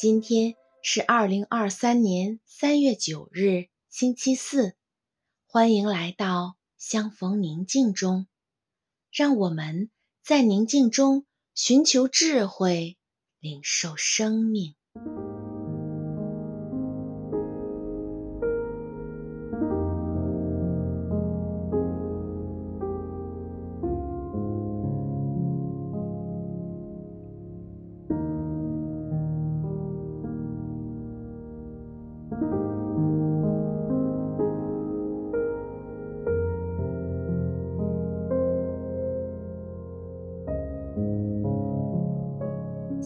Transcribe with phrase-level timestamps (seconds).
[0.00, 4.76] 今天是二零二三年三月九日，星期四。
[5.44, 8.28] 欢迎来到相逢宁静中，
[9.10, 9.90] 让我们
[10.22, 12.96] 在宁静中寻求智慧，
[13.40, 14.76] 领受生命。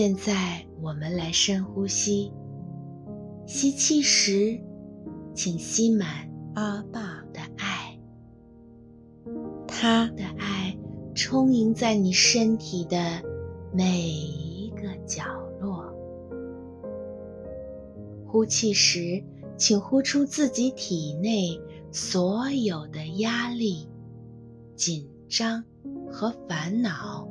[0.00, 2.32] 现在我们来深呼吸，
[3.48, 4.56] 吸气时，
[5.34, 7.98] 请吸满阿爸的爱，
[9.66, 10.78] 他的爱
[11.16, 13.20] 充盈在你身体的
[13.74, 15.24] 每一个角
[15.60, 15.92] 落。
[18.24, 19.20] 呼气时，
[19.56, 21.60] 请呼出自己体内
[21.90, 23.88] 所有的压力、
[24.76, 25.64] 紧张
[26.08, 27.28] 和烦恼。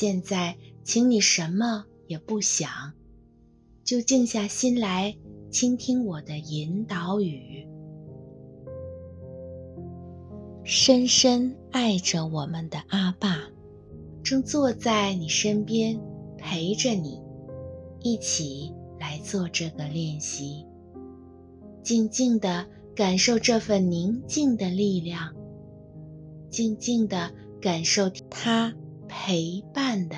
[0.00, 2.70] 现在，请你什么也不想，
[3.82, 5.16] 就静下心来
[5.50, 7.66] 倾听我的引导语。
[10.62, 13.40] 深深爱着我们的阿爸，
[14.22, 16.00] 正坐在你身边
[16.36, 17.20] 陪着你，
[17.98, 20.64] 一起来做这个练习。
[21.82, 25.34] 静静的感受这份宁静的力量，
[26.48, 28.72] 静静的感受他。
[29.20, 30.16] 陪伴的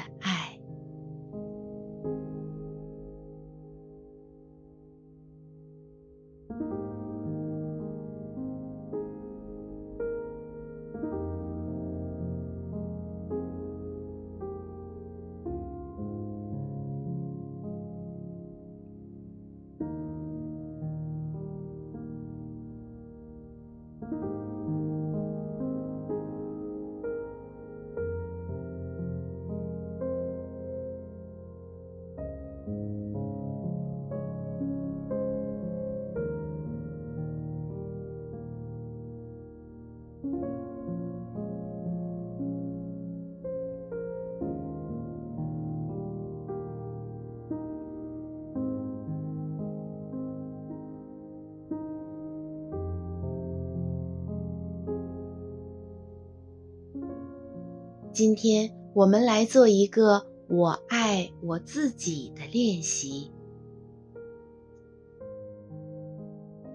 [58.20, 63.32] 今天我们来做一个“我爱我自己”的练习。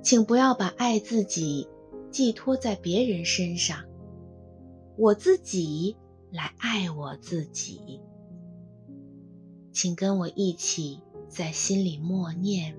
[0.01, 1.69] 请不要把爱自己
[2.09, 3.85] 寄托在别人身上，
[4.97, 5.95] 我自己
[6.31, 8.01] 来爱我自己。
[9.71, 10.99] 请跟我一起
[11.29, 12.75] 在心里默念：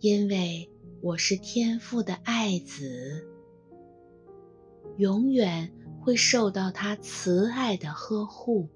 [0.00, 0.70] 因为
[1.02, 3.28] 我是天父的爱子，
[4.96, 5.70] 永远
[6.08, 8.70] 会受到他慈爱的呵护。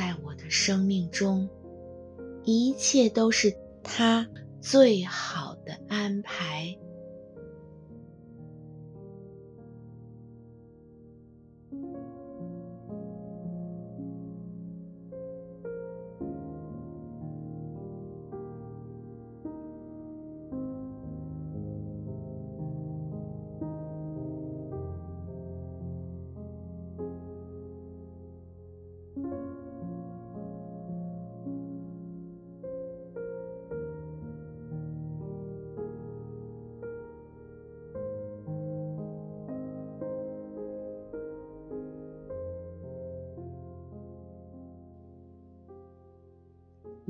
[0.00, 1.46] 在我的生命中，
[2.42, 4.26] 一切都是他
[4.58, 6.74] 最好的安排。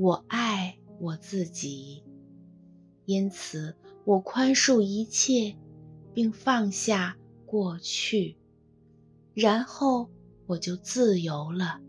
[0.01, 2.03] 我爱我自己，
[3.05, 5.55] 因此我宽恕一切，
[6.11, 7.15] 并放下
[7.45, 8.35] 过去，
[9.35, 10.09] 然后
[10.47, 11.79] 我就自由了。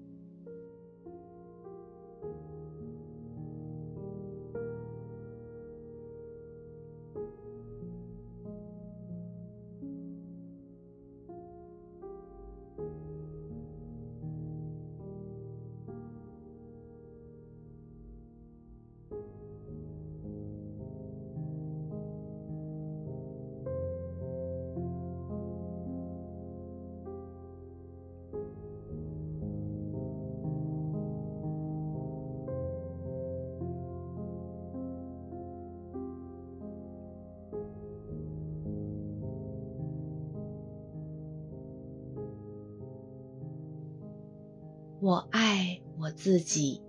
[45.12, 46.80] 我爱我自己，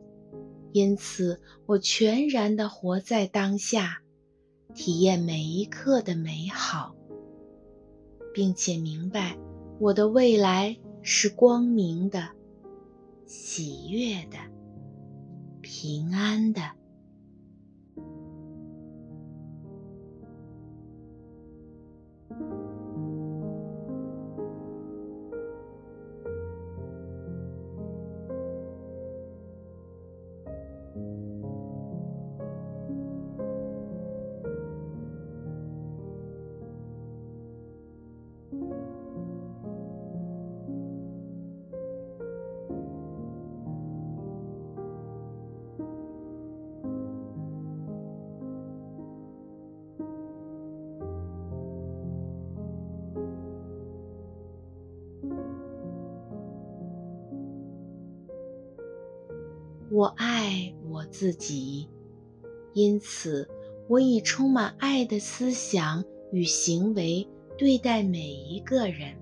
[0.72, 4.01] 因此我全然的活在当下，
[4.74, 6.96] 体验每一刻的美好，
[8.34, 9.38] 并且明白
[9.77, 12.30] 我的未来是光明的、
[13.25, 14.38] 喜悦的、
[15.60, 16.62] 平安的。
[59.92, 61.88] 我爱我自己，
[62.74, 63.48] 因此
[63.88, 69.16] 我以充满爱的思想与行为对待每一个人。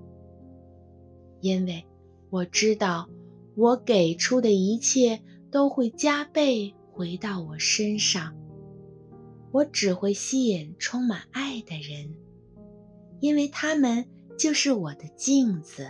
[1.41, 1.84] 因为
[2.30, 3.10] 我知道，
[3.56, 8.36] 我给出的一切都会加倍回到我身上。
[9.51, 12.15] 我只会吸引充满爱的人，
[13.20, 15.89] 因为他们就是我的镜子。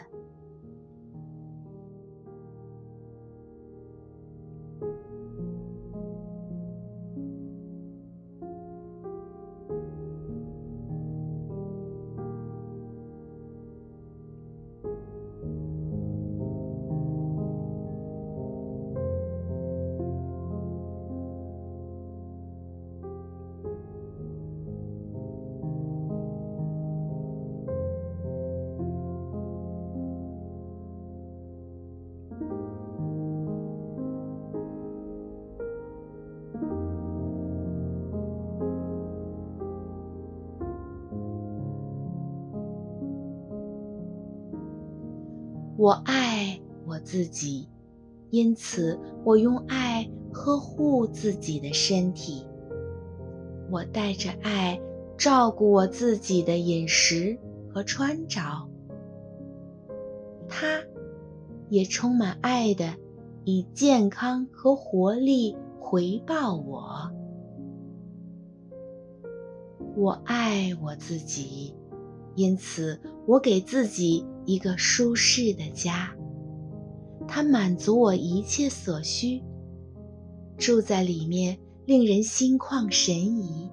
[45.82, 47.68] 我爱我自己，
[48.30, 52.46] 因此我用爱呵护自己的身体。
[53.72, 54.80] 我带着爱
[55.18, 57.36] 照顾我自己的饮食
[57.68, 58.40] 和穿着。
[60.48, 60.84] 它
[61.70, 62.94] 也充满爱的，
[63.44, 67.12] 以健康和活力回报我。
[69.96, 71.76] 我爱我自己，
[72.36, 76.14] 因此我给自己一个舒适的家，
[77.28, 79.42] 它满足我一切所需。
[80.58, 83.70] 住在里面令人心旷神怡。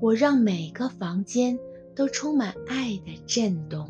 [0.00, 1.58] 我让每个房间
[1.94, 3.88] 都充满爱的震动。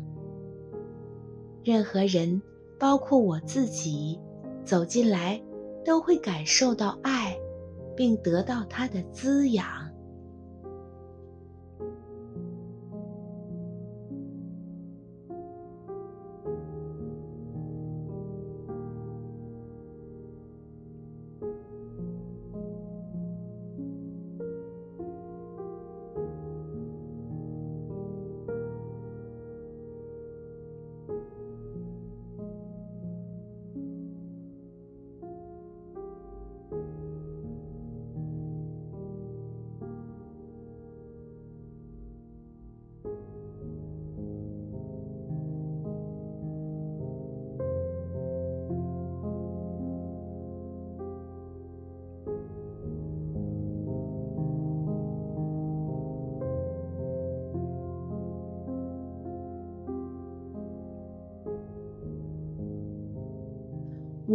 [1.63, 2.41] 任何人，
[2.79, 4.19] 包括我自己，
[4.63, 5.41] 走进来
[5.83, 7.37] 都会感受到爱，
[7.95, 9.86] 并得到它的滋养。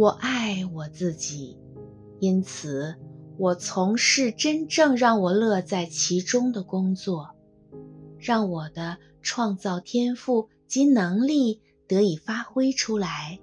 [0.03, 1.57] 我爱我自己，
[2.19, 2.93] 因此
[3.37, 7.29] 我从事真正让我乐在其中的工作，
[8.19, 13.39] 让我的创造天赋及能力得以发挥出来。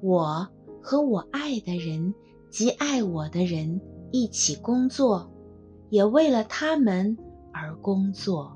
[0.00, 0.48] 我
[0.80, 2.14] 和我爱的人
[2.48, 3.80] 及爱我的人
[4.12, 5.28] 一起工作，
[5.90, 7.18] 也为了他们
[7.52, 8.55] 而工作。